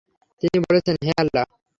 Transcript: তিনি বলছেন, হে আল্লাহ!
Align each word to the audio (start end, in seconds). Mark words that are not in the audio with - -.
তিনি 0.41 0.57
বলছেন, 0.65 0.95
হে 1.05 1.11
আল্লাহ! 1.21 1.45